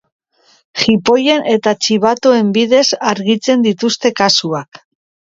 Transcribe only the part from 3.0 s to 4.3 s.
argitzen dituzte